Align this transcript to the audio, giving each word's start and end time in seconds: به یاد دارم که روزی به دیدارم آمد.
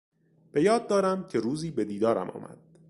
به 0.51 0.61
یاد 0.63 0.87
دارم 0.87 1.27
که 1.27 1.39
روزی 1.39 1.71
به 1.71 1.85
دیدارم 1.85 2.29
آمد. 2.29 2.57